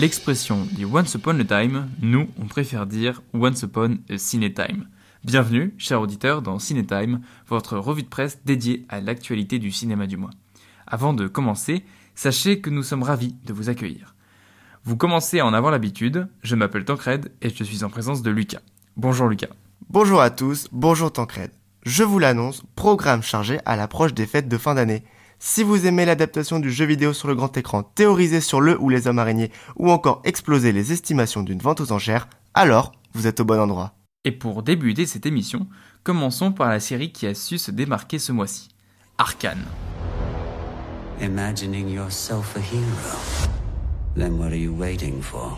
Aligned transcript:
L'expression 0.00 0.66
dit 0.72 0.86
Once 0.86 1.12
Upon 1.12 1.38
a 1.40 1.44
Time, 1.44 1.90
nous, 2.00 2.26
on 2.40 2.46
préfère 2.46 2.86
dire 2.86 3.20
Once 3.34 3.60
Upon 3.64 3.98
a 4.08 4.16
Time. 4.16 4.88
Bienvenue, 5.24 5.74
chers 5.76 6.00
auditeurs, 6.00 6.40
dans 6.40 6.56
Time, 6.56 7.20
votre 7.46 7.76
revue 7.76 8.04
de 8.04 8.08
presse 8.08 8.38
dédiée 8.46 8.86
à 8.88 9.02
l'actualité 9.02 9.58
du 9.58 9.70
cinéma 9.70 10.06
du 10.06 10.16
mois. 10.16 10.30
Avant 10.86 11.12
de 11.12 11.28
commencer, 11.28 11.84
sachez 12.14 12.62
que 12.62 12.70
nous 12.70 12.82
sommes 12.82 13.02
ravis 13.02 13.36
de 13.44 13.52
vous 13.52 13.68
accueillir. 13.68 14.14
Vous 14.84 14.96
commencez 14.96 15.40
à 15.40 15.44
en 15.44 15.52
avoir 15.52 15.70
l'habitude, 15.70 16.28
je 16.42 16.56
m'appelle 16.56 16.86
Tancred 16.86 17.30
et 17.42 17.50
je 17.50 17.62
suis 17.62 17.84
en 17.84 17.90
présence 17.90 18.22
de 18.22 18.30
Lucas. 18.30 18.62
Bonjour 18.96 19.28
Lucas. 19.28 19.50
Bonjour 19.90 20.22
à 20.22 20.30
tous, 20.30 20.68
bonjour 20.72 21.12
Tancred. 21.12 21.50
Je 21.84 22.04
vous 22.04 22.18
l'annonce, 22.18 22.62
programme 22.74 23.22
chargé 23.22 23.58
à 23.66 23.76
l'approche 23.76 24.14
des 24.14 24.26
fêtes 24.26 24.48
de 24.48 24.56
fin 24.56 24.76
d'année. 24.76 25.04
Si 25.42 25.62
vous 25.62 25.86
aimez 25.86 26.04
l'adaptation 26.04 26.60
du 26.60 26.70
jeu 26.70 26.84
vidéo 26.84 27.14
sur 27.14 27.26
le 27.26 27.34
grand 27.34 27.56
écran, 27.56 27.82
théoriser 27.82 28.42
sur 28.42 28.60
le 28.60 28.78
ou 28.78 28.90
les 28.90 29.06
hommes 29.06 29.18
araignées, 29.18 29.50
ou 29.76 29.90
encore 29.90 30.20
exploser 30.24 30.70
les 30.70 30.92
estimations 30.92 31.42
d'une 31.42 31.60
vente 31.60 31.80
aux 31.80 31.92
enchères, 31.92 32.28
alors 32.52 32.92
vous 33.14 33.26
êtes 33.26 33.40
au 33.40 33.46
bon 33.46 33.58
endroit. 33.58 33.94
Et 34.26 34.32
pour 34.32 34.62
débuter 34.62 35.06
cette 35.06 35.24
émission, 35.24 35.66
commençons 36.04 36.52
par 36.52 36.68
la 36.68 36.78
série 36.78 37.10
qui 37.10 37.26
a 37.26 37.34
su 37.34 37.56
se 37.56 37.70
démarquer 37.70 38.18
ce 38.18 38.32
mois-ci, 38.32 38.68
Arkane. 39.16 39.64
Imagining 41.22 41.88
yourself 41.88 42.54
a 42.54 42.60
hero. 42.60 43.18
Then 44.16 44.38
what 44.38 44.48
are 44.48 44.54
you 44.54 44.74
waiting 44.74 45.22
for? 45.22 45.56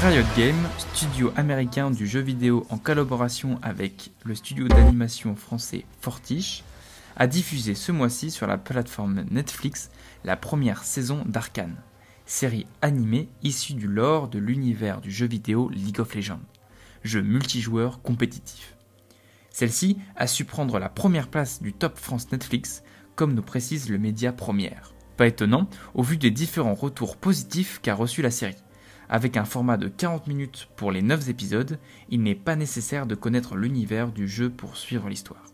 Riot 0.00 0.22
Games, 0.36 0.68
studio 0.94 1.32
américain 1.34 1.90
du 1.90 2.06
jeu 2.06 2.20
vidéo 2.20 2.64
en 2.70 2.78
collaboration 2.78 3.58
avec 3.62 4.12
le 4.24 4.36
studio 4.36 4.68
d'animation 4.68 5.34
français 5.34 5.86
Fortiche, 6.00 6.62
a 7.16 7.26
diffusé 7.26 7.74
ce 7.74 7.90
mois-ci 7.90 8.30
sur 8.30 8.46
la 8.46 8.58
plateforme 8.58 9.24
Netflix 9.28 9.90
la 10.22 10.36
première 10.36 10.84
saison 10.84 11.24
d'Arkane, 11.26 11.74
série 12.26 12.68
animée 12.80 13.28
issue 13.42 13.74
du 13.74 13.88
lore 13.88 14.28
de 14.28 14.38
l'univers 14.38 15.00
du 15.00 15.10
jeu 15.10 15.26
vidéo 15.26 15.68
League 15.68 15.98
of 15.98 16.14
Legends, 16.14 16.46
jeu 17.02 17.20
multijoueur 17.20 18.00
compétitif. 18.00 18.76
Celle-ci 19.50 19.98
a 20.14 20.28
su 20.28 20.44
prendre 20.44 20.78
la 20.78 20.88
première 20.88 21.26
place 21.26 21.60
du 21.60 21.72
top 21.72 21.98
France 21.98 22.30
Netflix, 22.30 22.84
comme 23.16 23.34
nous 23.34 23.42
précise 23.42 23.90
le 23.90 23.98
média 23.98 24.32
Première. 24.32 24.94
Pas 25.16 25.26
étonnant, 25.26 25.68
au 25.94 26.04
vu 26.04 26.18
des 26.18 26.30
différents 26.30 26.74
retours 26.74 27.16
positifs 27.16 27.80
qu'a 27.82 27.96
reçu 27.96 28.22
la 28.22 28.30
série. 28.30 28.54
Avec 29.08 29.36
un 29.36 29.44
format 29.44 29.76
de 29.78 29.88
40 29.88 30.26
minutes 30.26 30.68
pour 30.76 30.92
les 30.92 31.02
9 31.02 31.28
épisodes, 31.30 31.78
il 32.10 32.22
n'est 32.22 32.34
pas 32.34 32.56
nécessaire 32.56 33.06
de 33.06 33.14
connaître 33.14 33.56
l'univers 33.56 34.12
du 34.12 34.28
jeu 34.28 34.50
pour 34.50 34.76
suivre 34.76 35.08
l'histoire. 35.08 35.44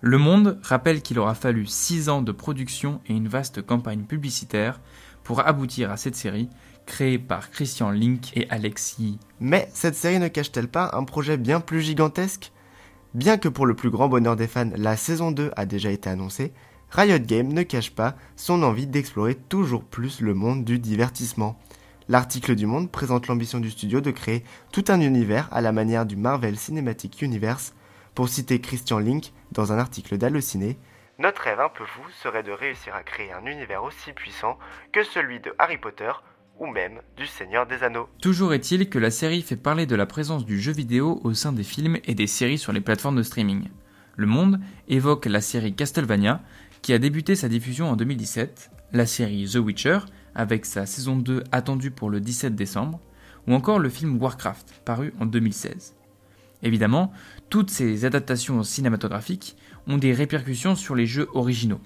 Le 0.00 0.16
Monde 0.16 0.58
rappelle 0.62 1.02
qu'il 1.02 1.18
aura 1.18 1.34
fallu 1.34 1.66
6 1.66 2.08
ans 2.08 2.22
de 2.22 2.32
production 2.32 3.00
et 3.06 3.12
une 3.12 3.28
vaste 3.28 3.62
campagne 3.62 4.04
publicitaire 4.04 4.80
pour 5.24 5.46
aboutir 5.46 5.90
à 5.90 5.96
cette 5.96 6.16
série 6.16 6.48
créée 6.86 7.18
par 7.18 7.50
Christian 7.50 7.90
Link 7.90 8.30
et 8.34 8.48
Alexis. 8.48 9.18
Mais 9.40 9.68
cette 9.74 9.94
série 9.94 10.18
ne 10.18 10.28
cache-t-elle 10.28 10.68
pas 10.68 10.90
un 10.94 11.04
projet 11.04 11.36
bien 11.36 11.60
plus 11.60 11.82
gigantesque? 11.82 12.52
Bien 13.14 13.38
que 13.38 13.48
pour 13.48 13.66
le 13.66 13.74
plus 13.74 13.90
grand 13.90 14.08
bonheur 14.08 14.36
des 14.36 14.46
fans, 14.46 14.70
la 14.76 14.96
saison 14.96 15.32
2 15.32 15.50
a 15.56 15.66
déjà 15.66 15.90
été 15.90 16.08
annoncée, 16.08 16.52
Riot 16.90 17.18
Games 17.18 17.52
ne 17.52 17.62
cache 17.62 17.90
pas 17.90 18.16
son 18.36 18.62
envie 18.62 18.86
d'explorer 18.86 19.34
toujours 19.34 19.84
plus 19.84 20.20
le 20.20 20.34
monde 20.34 20.64
du 20.64 20.78
divertissement. 20.78 21.58
L'article 22.10 22.56
du 22.56 22.66
Monde 22.66 22.90
présente 22.90 23.28
l'ambition 23.28 23.60
du 23.60 23.70
studio 23.70 24.00
de 24.00 24.10
créer 24.10 24.42
tout 24.72 24.84
un 24.88 25.00
univers 25.00 25.48
à 25.52 25.60
la 25.60 25.70
manière 25.70 26.04
du 26.04 26.16
Marvel 26.16 26.56
Cinematic 26.56 27.22
Universe. 27.22 27.72
Pour 28.16 28.28
citer 28.28 28.60
Christian 28.60 28.98
Link 28.98 29.32
dans 29.52 29.72
un 29.72 29.78
article 29.78 30.18
d'Allociné, 30.18 30.76
notre 31.20 31.42
rêve 31.42 31.60
un 31.60 31.68
peu 31.68 31.84
fou 31.84 32.02
serait 32.20 32.42
de 32.42 32.50
réussir 32.50 32.96
à 32.96 33.04
créer 33.04 33.30
un 33.30 33.46
univers 33.46 33.84
aussi 33.84 34.12
puissant 34.12 34.58
que 34.92 35.04
celui 35.04 35.38
de 35.38 35.54
Harry 35.60 35.78
Potter 35.78 36.10
ou 36.58 36.66
même 36.66 37.00
du 37.16 37.26
Seigneur 37.26 37.64
des 37.68 37.84
Anneaux. 37.84 38.08
Toujours 38.20 38.54
est-il 38.54 38.90
que 38.90 38.98
la 38.98 39.12
série 39.12 39.42
fait 39.42 39.54
parler 39.54 39.86
de 39.86 39.94
la 39.94 40.06
présence 40.06 40.44
du 40.44 40.60
jeu 40.60 40.72
vidéo 40.72 41.20
au 41.22 41.32
sein 41.32 41.52
des 41.52 41.62
films 41.62 41.98
et 42.06 42.16
des 42.16 42.26
séries 42.26 42.58
sur 42.58 42.72
les 42.72 42.80
plateformes 42.80 43.18
de 43.18 43.22
streaming. 43.22 43.68
Le 44.16 44.26
Monde 44.26 44.58
évoque 44.88 45.26
la 45.26 45.40
série 45.40 45.76
Castlevania, 45.76 46.40
qui 46.82 46.92
a 46.92 46.98
débuté 46.98 47.36
sa 47.36 47.48
diffusion 47.48 47.88
en 47.88 47.94
2017, 47.94 48.72
la 48.94 49.06
série 49.06 49.48
The 49.48 49.58
Witcher, 49.58 50.00
avec 50.34 50.66
sa 50.66 50.86
saison 50.86 51.16
2 51.16 51.44
attendue 51.52 51.90
pour 51.90 52.10
le 52.10 52.20
17 52.20 52.54
décembre, 52.54 53.00
ou 53.46 53.54
encore 53.54 53.78
le 53.78 53.88
film 53.88 54.20
Warcraft, 54.20 54.82
paru 54.84 55.12
en 55.20 55.26
2016. 55.26 55.94
Évidemment, 56.62 57.12
toutes 57.48 57.70
ces 57.70 58.04
adaptations 58.04 58.62
cinématographiques 58.62 59.56
ont 59.86 59.96
des 59.96 60.12
répercussions 60.12 60.76
sur 60.76 60.94
les 60.94 61.06
jeux 61.06 61.28
originaux. 61.34 61.80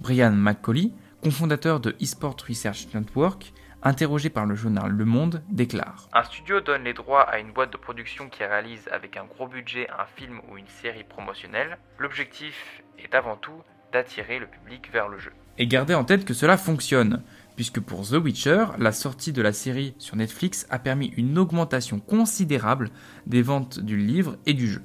Brian 0.00 0.32
McCauley, 0.32 0.92
cofondateur 1.22 1.80
de 1.80 1.96
eSport 2.00 2.36
Research 2.48 2.86
Network, 2.94 3.52
interrogé 3.82 4.30
par 4.30 4.46
le 4.46 4.54
journal 4.54 4.90
Le 4.90 5.04
Monde, 5.04 5.42
déclare 5.48 6.08
Un 6.12 6.24
studio 6.24 6.60
donne 6.60 6.84
les 6.84 6.92
droits 6.92 7.22
à 7.22 7.38
une 7.38 7.52
boîte 7.52 7.72
de 7.72 7.76
production 7.76 8.28
qui 8.28 8.44
réalise 8.44 8.88
avec 8.92 9.16
un 9.16 9.24
gros 9.24 9.48
budget 9.48 9.88
un 9.90 10.06
film 10.16 10.40
ou 10.50 10.56
une 10.56 10.68
série 10.68 11.04
promotionnelle. 11.04 11.78
L'objectif 11.98 12.82
est 12.98 13.14
avant 13.14 13.36
tout 13.36 13.62
d'attirer 13.92 14.38
le 14.38 14.46
public 14.46 14.90
vers 14.92 15.08
le 15.08 15.18
jeu. 15.18 15.32
Et 15.58 15.66
gardez 15.66 15.94
en 15.94 16.04
tête 16.04 16.24
que 16.24 16.34
cela 16.34 16.56
fonctionne 16.56 17.22
puisque 17.56 17.80
pour 17.80 18.06
The 18.06 18.12
Witcher, 18.12 18.66
la 18.78 18.92
sortie 18.92 19.32
de 19.32 19.42
la 19.42 19.52
série 19.52 19.94
sur 19.98 20.14
Netflix 20.14 20.66
a 20.70 20.78
permis 20.78 21.12
une 21.16 21.38
augmentation 21.38 21.98
considérable 21.98 22.90
des 23.26 23.42
ventes 23.42 23.80
du 23.80 23.96
livre 23.96 24.36
et 24.46 24.54
du 24.54 24.68
jeu. 24.70 24.82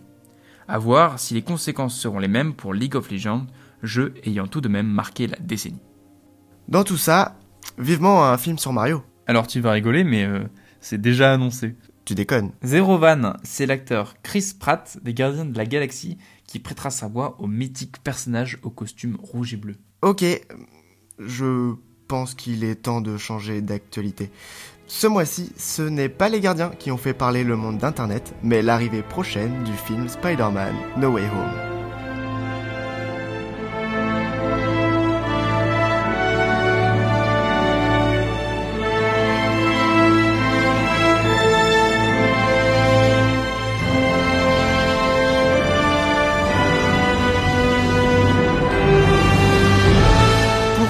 À 0.68 0.80
voir 0.80 1.20
si 1.20 1.34
les 1.34 1.42
conséquences 1.42 2.00
seront 2.00 2.20
les 2.20 2.30
mêmes 2.30 2.54
pour 2.54 2.74
League 2.74 2.96
of 2.96 3.12
Legends, 3.12 3.46
jeu 3.84 4.14
ayant 4.24 4.48
tout 4.48 4.62
de 4.62 4.70
même 4.70 4.88
marqué 4.88 5.28
la 5.28 5.38
décennie. 5.38 5.82
Dans 6.70 6.86
tout 6.86 6.98
ça, 6.98 7.38
vivement 7.78 8.26
un 8.26 8.38
film 8.38 8.58
sur 8.58 8.72
Mario. 8.72 9.04
Alors 9.28 9.48
tu 9.48 9.60
vas 9.60 9.72
rigoler, 9.72 10.06
mais 10.06 10.24
euh, 10.24 10.44
c'est 10.80 11.02
déjà 11.02 11.34
annoncé. 11.34 11.76
Tu 12.06 12.16
déconnes. 12.16 12.52
Zero 12.64 12.98
Van, 12.98 13.34
c'est 13.44 13.66
l'acteur 13.66 14.16
Chris 14.24 14.54
Pratt 14.60 14.98
des 15.04 15.14
Gardiens 15.14 15.46
de 15.46 15.58
la 15.58 15.66
Galaxie 15.66 16.18
qui 16.48 16.60
prêtera 16.60 16.90
sa 16.90 17.08
voix 17.08 17.40
au 17.40 17.48
mythique 17.48 18.02
personnage 18.04 18.58
au 18.64 18.70
costume 18.70 19.18
rouge 19.22 19.54
et 19.54 19.58
bleu. 19.58 19.76
Ok, 20.02 20.24
je 21.20 21.76
pense 22.12 22.36
qu'il 22.36 22.66
est 22.66 22.76
temps 22.76 23.00
de 23.00 23.16
changer 23.16 23.62
d'actualité. 23.62 24.32
Ce 24.86 25.08
mois-ci, 25.08 25.54
ce 25.58 25.82
n'est 25.82 26.10
pas 26.10 26.28
les 26.28 26.42
gardiens 26.42 26.74
qui 26.78 26.92
ont 26.92 26.98
fait 26.98 27.14
parler 27.14 27.46
le 27.46 27.56
monde 27.56 27.78
d'Internet, 27.78 28.34
mais 28.44 28.62
l'arrivée 28.62 29.02
prochaine 29.02 29.64
du 29.64 29.72
film 29.72 30.10
Spider-Man 30.10 30.76
No 30.98 31.12
Way 31.12 31.24
Home. 31.24 31.81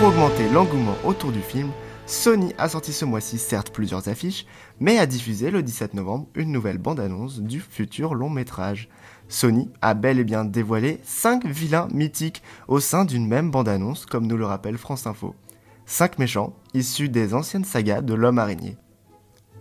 Augmenter 0.04 0.50
l'engouement 0.50 0.96
autour 1.04 1.32
du 1.32 1.42
film, 1.42 1.70
Sony 2.08 2.54
a 2.58 2.70
sorti 2.70 2.92
ce 2.92 3.06
mois-ci 3.06 3.38
certes 3.38 3.70
plusieurs 3.70 4.08
affiches, 4.08 4.48
mais 4.80 4.98
a 4.98 5.06
diffusé 5.06 5.52
le 5.52 5.62
17 5.62 5.94
novembre 5.94 6.28
une 6.34 6.52
nouvelle 6.52 6.80
bande-annonce 6.80 7.40
du 7.40 7.60
futur 7.60 8.16
long 8.16 8.30
métrage. 8.30 8.90
Sony 9.30 9.70
a 9.82 9.94
bel 9.94 10.18
et 10.18 10.24
bien 10.24 10.44
dévoilé 10.44 11.00
5 11.04 11.46
vilains 11.46 11.88
mythiques 11.94 12.42
au 12.68 12.80
sein 12.80 13.06
d'une 13.06 13.28
même 13.28 13.52
bande-annonce, 13.52 14.08
comme 14.08 14.26
nous 14.26 14.38
le 14.38 14.46
rappelle 14.46 14.80
France 14.80 15.06
Info. 15.06 15.36
5 15.86 16.18
méchants, 16.18 16.54
issus 16.74 17.10
des 17.10 17.36
anciennes 17.36 17.66
sagas 17.66 18.02
de 18.02 18.16
l'homme 18.16 18.40
araignée. 18.40 18.78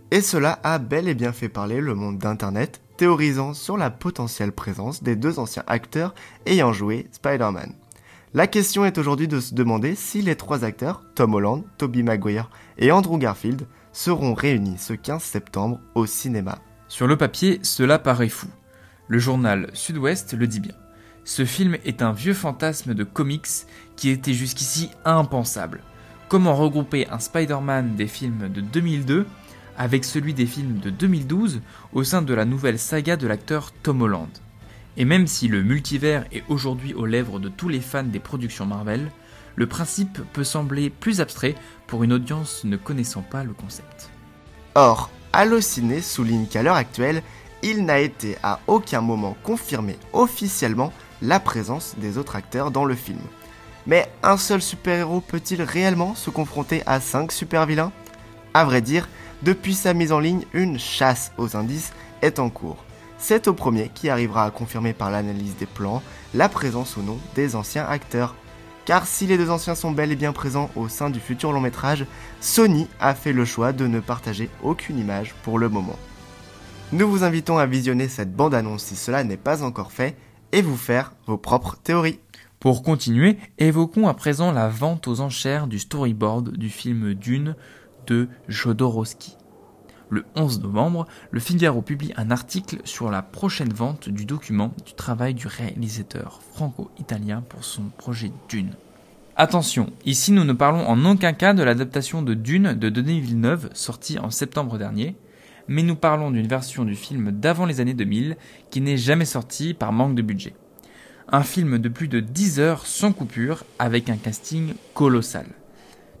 Et 0.09 0.21
cela 0.21 0.59
a 0.63 0.79
bel 0.79 1.07
et 1.07 1.15
bien 1.15 1.33
fait 1.33 1.49
parler 1.49 1.81
le 1.81 1.93
monde 1.93 2.17
d'Internet, 2.17 2.81
théorisant 2.97 3.53
sur 3.53 3.77
la 3.77 3.91
potentielle 3.91 4.53
présence 4.53 5.03
des 5.03 5.15
deux 5.15 5.37
anciens 5.37 5.63
acteurs 5.67 6.15
ayant 6.47 6.73
joué 6.73 7.07
Spider-Man. 7.11 7.73
La 8.33 8.47
question 8.47 8.85
est 8.85 8.97
aujourd'hui 8.97 9.27
de 9.27 9.41
se 9.41 9.53
demander 9.53 9.93
si 9.93 10.21
les 10.21 10.37
trois 10.37 10.63
acteurs, 10.63 11.03
Tom 11.15 11.33
Holland, 11.33 11.65
Tobey 11.77 12.01
Maguire 12.01 12.49
et 12.77 12.89
Andrew 12.89 13.17
Garfield, 13.17 13.67
seront 13.91 14.33
réunis 14.33 14.77
ce 14.77 14.93
15 14.93 15.21
septembre 15.21 15.81
au 15.95 16.05
cinéma. 16.05 16.59
Sur 16.87 17.07
le 17.07 17.17
papier, 17.17 17.59
cela 17.61 17.99
paraît 17.99 18.29
fou. 18.29 18.47
Le 19.09 19.19
journal 19.19 19.69
Sud-Ouest 19.73 20.33
le 20.33 20.47
dit 20.47 20.61
bien. 20.61 20.75
Ce 21.25 21.43
film 21.43 21.75
est 21.83 22.01
un 22.01 22.13
vieux 22.13 22.33
fantasme 22.33 22.93
de 22.93 23.03
comics 23.03 23.65
qui 23.97 24.09
était 24.09 24.33
jusqu'ici 24.33 24.91
impensable. 25.03 25.81
Comment 26.29 26.55
regrouper 26.55 27.09
un 27.09 27.19
Spider-Man 27.19 27.95
des 27.97 28.07
films 28.07 28.47
de 28.47 28.61
2002 28.61 29.25
avec 29.77 30.05
celui 30.05 30.33
des 30.33 30.45
films 30.45 30.79
de 30.79 30.89
2012 30.89 31.59
au 31.91 32.05
sein 32.05 32.21
de 32.21 32.33
la 32.33 32.45
nouvelle 32.45 32.79
saga 32.79 33.17
de 33.17 33.27
l'acteur 33.27 33.73
Tom 33.83 34.01
Holland? 34.01 34.29
Et 34.97 35.05
même 35.05 35.27
si 35.27 35.47
le 35.47 35.63
multivers 35.63 36.25
est 36.31 36.43
aujourd'hui 36.49 36.93
aux 36.93 37.05
lèvres 37.05 37.39
de 37.39 37.49
tous 37.49 37.69
les 37.69 37.79
fans 37.79 38.03
des 38.03 38.19
productions 38.19 38.65
Marvel, 38.65 39.11
le 39.55 39.67
principe 39.67 40.21
peut 40.33 40.43
sembler 40.43 40.89
plus 40.89 41.21
abstrait 41.21 41.55
pour 41.87 42.03
une 42.03 42.13
audience 42.13 42.63
ne 42.63 42.77
connaissant 42.77 43.21
pas 43.21 43.43
le 43.43 43.53
concept. 43.53 44.09
Or, 44.75 45.09
Allociné 45.33 46.01
souligne 46.01 46.45
qu'à 46.45 46.63
l'heure 46.63 46.75
actuelle, 46.75 47.23
il 47.63 47.85
n'a 47.85 47.99
été 47.99 48.37
à 48.43 48.59
aucun 48.67 49.01
moment 49.01 49.35
confirmé 49.43 49.97
officiellement 50.13 50.91
la 51.21 51.39
présence 51.39 51.95
des 51.97 52.17
autres 52.17 52.35
acteurs 52.35 52.71
dans 52.71 52.85
le 52.85 52.95
film. 52.95 53.21
Mais 53.87 54.11
un 54.23 54.37
seul 54.37 54.61
super-héros 54.61 55.21
peut-il 55.21 55.61
réellement 55.61 56.15
se 56.15 56.29
confronter 56.29 56.83
à 56.85 56.99
5 56.99 57.31
super-vilains? 57.31 57.91
À 58.53 58.65
vrai 58.65 58.81
dire, 58.81 59.07
depuis 59.43 59.73
sa 59.73 59.93
mise 59.93 60.11
en 60.11 60.19
ligne, 60.19 60.45
une 60.53 60.77
chasse 60.77 61.31
aux 61.37 61.55
indices 61.55 61.93
est 62.21 62.39
en 62.39 62.49
cours. 62.49 62.83
C'est 63.21 63.47
au 63.47 63.53
premier 63.53 63.89
qui 63.93 64.09
arrivera 64.09 64.45
à 64.45 64.51
confirmer 64.51 64.93
par 64.93 65.11
l'analyse 65.11 65.55
des 65.55 65.67
plans 65.67 66.01
la 66.33 66.49
présence 66.49 66.97
ou 66.97 67.03
non 67.03 67.19
des 67.35 67.55
anciens 67.55 67.85
acteurs. 67.85 68.35
Car 68.85 69.05
si 69.05 69.27
les 69.27 69.37
deux 69.37 69.51
anciens 69.51 69.75
sont 69.75 69.91
bel 69.91 70.11
et 70.11 70.15
bien 70.15 70.33
présents 70.33 70.71
au 70.75 70.89
sein 70.89 71.11
du 71.11 71.19
futur 71.19 71.51
long 71.51 71.61
métrage, 71.61 72.07
Sony 72.41 72.87
a 72.99 73.13
fait 73.13 73.31
le 73.31 73.45
choix 73.45 73.73
de 73.73 73.85
ne 73.85 73.99
partager 73.99 74.49
aucune 74.63 74.97
image 74.97 75.35
pour 75.43 75.59
le 75.59 75.69
moment. 75.69 75.99
Nous 76.93 77.07
vous 77.07 77.23
invitons 77.23 77.59
à 77.59 77.67
visionner 77.67 78.07
cette 78.07 78.35
bande-annonce 78.35 78.83
si 78.83 78.95
cela 78.95 79.23
n'est 79.23 79.37
pas 79.37 79.61
encore 79.63 79.91
fait 79.91 80.17
et 80.51 80.63
vous 80.63 80.75
faire 80.75 81.13
vos 81.27 81.37
propres 81.37 81.77
théories. 81.77 82.19
Pour 82.59 82.81
continuer, 82.81 83.37
évoquons 83.59 84.07
à 84.07 84.15
présent 84.15 84.51
la 84.51 84.67
vente 84.67 85.07
aux 85.07 85.21
enchères 85.21 85.67
du 85.67 85.77
storyboard 85.77 86.57
du 86.57 86.69
film 86.69 87.13
Dune 87.13 87.55
de 88.07 88.27
Jodorowsky. 88.47 89.37
Le 90.11 90.25
11 90.35 90.61
novembre, 90.61 91.07
le 91.31 91.39
Figaro 91.39 91.81
publie 91.81 92.11
un 92.17 92.31
article 92.31 92.81
sur 92.83 93.09
la 93.09 93.21
prochaine 93.21 93.71
vente 93.71 94.09
du 94.09 94.25
document 94.25 94.73
du 94.85 94.91
travail 94.91 95.33
du 95.33 95.47
réalisateur 95.47 96.41
franco-italien 96.53 97.41
pour 97.47 97.63
son 97.63 97.83
projet 97.97 98.33
Dune. 98.49 98.73
Attention, 99.37 99.89
ici 100.03 100.33
nous 100.33 100.43
ne 100.43 100.51
parlons 100.51 100.85
en 100.85 101.05
aucun 101.05 101.31
cas 101.31 101.53
de 101.53 101.63
l'adaptation 101.63 102.23
de 102.23 102.33
Dune 102.33 102.73
de 102.73 102.89
Denis 102.89 103.21
Villeneuve 103.21 103.69
sortie 103.71 104.19
en 104.19 104.31
septembre 104.31 104.77
dernier, 104.77 105.15
mais 105.69 105.81
nous 105.81 105.95
parlons 105.95 106.29
d'une 106.29 106.45
version 106.45 106.83
du 106.83 106.95
film 106.95 107.31
d'avant 107.31 107.65
les 107.65 107.79
années 107.79 107.93
2000 107.93 108.35
qui 108.69 108.81
n'est 108.81 108.97
jamais 108.97 109.23
sortie 109.23 109.73
par 109.73 109.93
manque 109.93 110.15
de 110.15 110.21
budget. 110.21 110.55
Un 111.29 111.43
film 111.43 111.77
de 111.77 111.87
plus 111.87 112.09
de 112.09 112.19
10 112.19 112.59
heures 112.59 112.85
sans 112.85 113.13
coupure 113.13 113.63
avec 113.79 114.09
un 114.09 114.17
casting 114.17 114.73
colossal. 114.93 115.45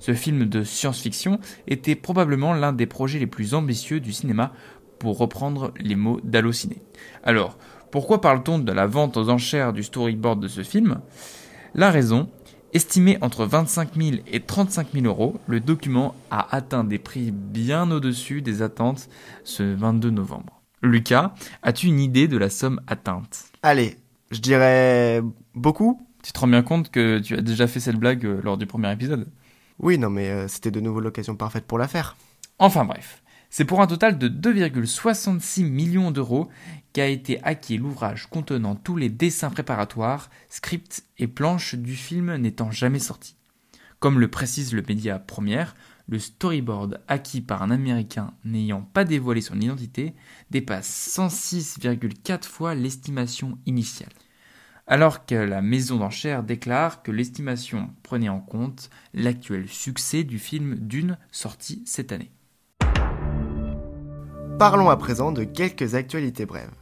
Ce 0.01 0.15
film 0.15 0.45
de 0.45 0.63
science-fiction 0.63 1.39
était 1.67 1.93
probablement 1.93 2.53
l'un 2.53 2.73
des 2.73 2.87
projets 2.87 3.19
les 3.19 3.27
plus 3.27 3.53
ambitieux 3.53 3.99
du 3.99 4.11
cinéma 4.11 4.51
pour 4.97 5.19
reprendre 5.19 5.71
les 5.79 5.95
mots 5.95 6.19
d'Allociné. 6.23 6.81
Alors, 7.23 7.59
pourquoi 7.91 8.19
parle-t-on 8.19 8.57
de 8.57 8.71
la 8.71 8.87
vente 8.87 9.15
aux 9.15 9.29
enchères 9.29 9.73
du 9.73 9.83
storyboard 9.83 10.41
de 10.41 10.47
ce 10.47 10.63
film? 10.63 11.01
La 11.75 11.91
raison, 11.91 12.29
estimé 12.73 13.19
entre 13.21 13.45
25 13.45 13.93
000 13.95 14.17
et 14.25 14.39
35 14.39 14.87
000 14.91 15.05
euros, 15.05 15.39
le 15.45 15.59
document 15.59 16.15
a 16.31 16.55
atteint 16.55 16.83
des 16.83 16.97
prix 16.97 17.29
bien 17.31 17.91
au-dessus 17.91 18.41
des 18.41 18.63
attentes 18.63 19.07
ce 19.43 19.61
22 19.61 20.09
novembre. 20.09 20.63
Lucas, 20.81 21.35
as-tu 21.61 21.85
une 21.85 21.99
idée 21.99 22.27
de 22.27 22.37
la 22.37 22.49
somme 22.49 22.81
atteinte? 22.87 23.51
Allez, 23.61 23.97
je 24.31 24.39
dirais 24.39 25.21
beaucoup. 25.53 26.07
Tu 26.23 26.31
te 26.31 26.39
rends 26.39 26.47
bien 26.47 26.63
compte 26.63 26.89
que 26.89 27.19
tu 27.19 27.35
as 27.35 27.41
déjà 27.41 27.67
fait 27.67 27.79
cette 27.79 27.97
blague 27.97 28.25
euh, 28.25 28.41
lors 28.43 28.57
du 28.57 28.65
premier 28.65 28.91
épisode? 28.91 29.27
Oui, 29.81 29.97
non, 29.97 30.11
mais 30.11 30.29
euh, 30.29 30.47
c'était 30.47 30.71
de 30.71 30.79
nouveau 30.79 30.99
l'occasion 30.99 31.35
parfaite 31.35 31.65
pour 31.65 31.79
la 31.79 31.87
faire. 31.87 32.15
Enfin 32.59 32.85
bref, 32.85 33.23
c'est 33.49 33.65
pour 33.65 33.81
un 33.81 33.87
total 33.87 34.19
de 34.19 34.29
2,66 34.29 35.65
millions 35.65 36.11
d'euros 36.11 36.49
qu'a 36.93 37.07
été 37.07 37.41
acquis 37.43 37.77
l'ouvrage 37.77 38.27
contenant 38.27 38.75
tous 38.75 38.95
les 38.95 39.09
dessins 39.09 39.49
préparatoires, 39.49 40.29
scripts 40.49 41.03
et 41.17 41.27
planches 41.27 41.73
du 41.75 41.95
film 41.95 42.35
n'étant 42.35 42.69
jamais 42.69 42.99
sortis. 42.99 43.35
Comme 43.99 44.19
le 44.19 44.29
précise 44.29 44.73
le 44.73 44.83
média 44.87 45.17
Première, 45.17 45.75
le 46.07 46.19
storyboard 46.19 47.01
acquis 47.07 47.41
par 47.41 47.63
un 47.63 47.71
Américain 47.71 48.33
n'ayant 48.45 48.81
pas 48.81 49.03
dévoilé 49.03 49.41
son 49.41 49.59
identité 49.59 50.13
dépasse 50.51 51.17
106,4 51.17 52.43
fois 52.43 52.75
l'estimation 52.75 53.57
initiale. 53.65 54.09
Alors 54.91 55.25
que 55.25 55.35
la 55.35 55.61
maison 55.61 55.95
d'enchères 55.95 56.43
déclare 56.43 57.01
que 57.01 57.13
l'estimation 57.13 57.91
prenait 58.03 58.27
en 58.27 58.41
compte 58.41 58.89
l'actuel 59.13 59.69
succès 59.69 60.25
du 60.25 60.37
film 60.37 60.75
Dune 60.75 61.17
sorti 61.31 61.81
cette 61.85 62.11
année. 62.11 62.29
Parlons 64.59 64.89
à 64.89 64.97
présent 64.97 65.31
de 65.31 65.45
quelques 65.45 65.95
actualités 65.95 66.45
brèves. 66.45 66.73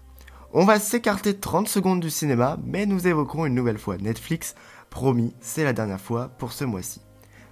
On 0.54 0.66
va 0.66 0.80
s'écarter 0.80 1.38
30 1.38 1.68
secondes 1.68 2.00
du 2.00 2.10
cinéma, 2.10 2.58
mais 2.66 2.88
nous 2.88 3.08
évoquerons 3.08 3.46
une 3.46 3.54
nouvelle 3.54 3.78
fois 3.78 3.98
Netflix. 4.00 4.56
Promis, 4.90 5.36
c'est 5.40 5.64
la 5.64 5.74
dernière 5.74 6.02
fois 6.02 6.30
pour 6.30 6.52
ce 6.52 6.66
mois-ci. 6.66 7.02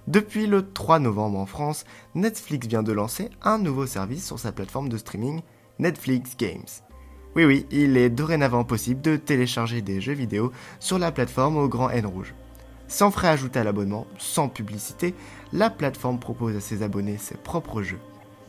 Depuis 0.08 0.48
le 0.48 0.72
3 0.72 0.98
novembre 0.98 1.38
en 1.38 1.46
France, 1.46 1.84
Netflix 2.16 2.66
vient 2.66 2.82
de 2.82 2.90
lancer 2.90 3.30
un 3.42 3.58
nouveau 3.58 3.86
service 3.86 4.26
sur 4.26 4.40
sa 4.40 4.50
plateforme 4.50 4.88
de 4.88 4.98
streaming, 4.98 5.40
Netflix 5.78 6.36
Games. 6.36 6.87
Oui 7.36 7.44
oui, 7.44 7.66
il 7.70 7.96
est 7.96 8.10
dorénavant 8.10 8.64
possible 8.64 9.00
de 9.00 9.16
télécharger 9.16 9.82
des 9.82 10.00
jeux 10.00 10.14
vidéo 10.14 10.52
sur 10.80 10.98
la 10.98 11.12
plateforme 11.12 11.56
au 11.56 11.68
grand 11.68 11.90
N 11.90 12.06
rouge. 12.06 12.34
Sans 12.88 13.10
frais 13.10 13.28
ajoutés 13.28 13.60
à 13.60 13.64
l'abonnement, 13.64 14.06
sans 14.18 14.48
publicité, 14.48 15.14
la 15.52 15.68
plateforme 15.68 16.18
propose 16.18 16.56
à 16.56 16.60
ses 16.60 16.82
abonnés 16.82 17.18
ses 17.18 17.36
propres 17.36 17.82
jeux. 17.82 18.00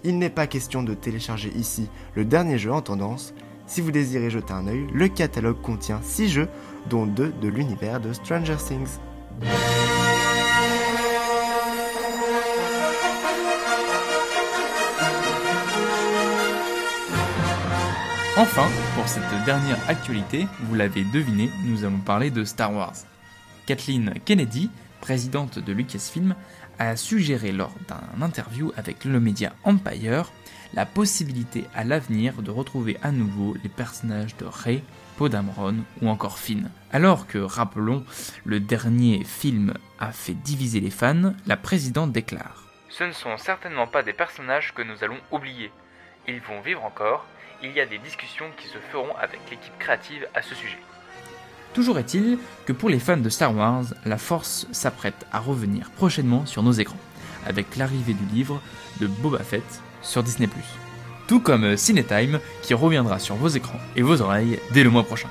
Il 0.03 0.17
n'est 0.17 0.29
pas 0.29 0.47
question 0.47 0.81
de 0.81 0.93
télécharger 0.93 1.51
ici 1.55 1.89
le 2.15 2.23
dernier 2.23 2.57
jeu 2.57 2.71
en 2.71 2.81
tendance. 2.81 3.33
Si 3.67 3.81
vous 3.81 3.91
désirez 3.91 4.29
jeter 4.29 4.53
un 4.53 4.67
œil, 4.67 4.87
le 4.93 5.09
catalogue 5.09 5.61
contient 5.61 5.99
6 6.01 6.29
jeux, 6.29 6.49
dont 6.89 7.05
2 7.05 7.33
de 7.41 7.47
l'univers 7.49 7.99
de 7.99 8.13
Stranger 8.13 8.55
Things. 8.55 8.97
Enfin, 18.39 18.69
pour 18.95 19.09
cette 19.09 19.43
dernière 19.43 19.77
actualité, 19.89 20.47
vous 20.61 20.73
l'avez 20.73 21.03
deviné, 21.03 21.49
nous 21.65 21.83
allons 21.83 21.97
parler 21.97 22.31
de 22.31 22.45
Star 22.45 22.73
Wars. 22.73 22.95
Kathleen 23.65 24.13
Kennedy, 24.23 24.71
présidente 25.01 25.59
de 25.59 25.73
Lucasfilm, 25.73 26.35
a 26.79 26.95
suggéré 26.95 27.51
lors 27.51 27.73
d'un 27.89 28.21
interview 28.21 28.71
avec 28.77 29.03
le 29.03 29.19
média 29.19 29.51
Empire 29.65 30.31
la 30.73 30.85
possibilité 30.85 31.65
à 31.75 31.83
l'avenir 31.83 32.41
de 32.41 32.49
retrouver 32.49 32.95
à 33.03 33.11
nouveau 33.11 33.57
les 33.61 33.67
personnages 33.67 34.37
de 34.37 34.45
Rey, 34.45 34.83
Poe 35.17 35.27
Dameron 35.27 35.75
ou 36.01 36.07
encore 36.07 36.39
Finn. 36.39 36.71
Alors 36.93 37.27
que, 37.27 37.39
rappelons, 37.39 38.05
le 38.45 38.61
dernier 38.61 39.25
film 39.25 39.73
a 39.99 40.13
fait 40.13 40.31
diviser 40.31 40.79
les 40.79 40.91
fans, 40.91 41.33
la 41.45 41.57
présidente 41.57 42.13
déclare 42.13 42.63
Ce 42.87 43.03
ne 43.03 43.11
sont 43.11 43.37
certainement 43.37 43.87
pas 43.87 44.01
des 44.01 44.13
personnages 44.13 44.73
que 44.73 44.81
nous 44.81 45.03
allons 45.03 45.19
oublier. 45.29 45.73
Ils 46.25 46.39
vont 46.39 46.61
vivre 46.61 46.85
encore, 46.85 47.25
il 47.63 47.71
y 47.71 47.81
a 47.81 47.85
des 47.85 47.97
discussions 47.97 48.45
qui 48.57 48.67
se 48.67 48.77
feront 48.91 49.15
avec 49.17 49.39
l'équipe 49.49 49.77
créative 49.79 50.27
à 50.33 50.41
ce 50.41 50.55
sujet. 50.55 50.79
Toujours 51.73 51.99
est-il 51.99 52.39
que 52.65 52.73
pour 52.73 52.89
les 52.89 52.99
fans 52.99 53.17
de 53.17 53.29
Star 53.29 53.55
Wars, 53.55 53.85
la 54.05 54.17
Force 54.17 54.67
s'apprête 54.71 55.25
à 55.31 55.39
revenir 55.39 55.91
prochainement 55.91 56.45
sur 56.45 56.63
nos 56.63 56.71
écrans, 56.71 56.97
avec 57.45 57.75
l'arrivée 57.75 58.13
du 58.13 58.25
livre 58.33 58.61
de 58.99 59.07
Boba 59.07 59.43
Fett 59.43 59.81
sur 60.01 60.23
Disney+. 60.23 60.49
Tout 61.27 61.39
comme 61.39 61.77
Cinetime 61.77 62.39
qui 62.63 62.73
reviendra 62.73 63.19
sur 63.19 63.35
vos 63.35 63.49
écrans 63.49 63.79
et 63.95 64.01
vos 64.01 64.21
oreilles 64.21 64.59
dès 64.71 64.83
le 64.83 64.89
mois 64.89 65.03
prochain. 65.03 65.29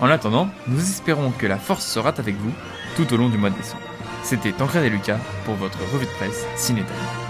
En 0.00 0.08
attendant, 0.08 0.48
nous 0.66 0.80
espérons 0.80 1.30
que 1.30 1.46
la 1.46 1.58
Force 1.58 1.86
sera 1.86 2.10
avec 2.16 2.36
vous 2.36 2.52
tout 2.96 3.12
au 3.12 3.16
long 3.16 3.28
du 3.28 3.36
mois 3.36 3.50
de 3.50 3.56
décembre. 3.56 3.82
C'était 4.22 4.52
Tancred 4.52 4.84
et 4.84 4.90
Lucas 4.90 5.20
pour 5.44 5.54
votre 5.54 5.78
revue 5.92 6.06
de 6.06 6.10
presse 6.12 6.46
Cinetime. 6.56 7.25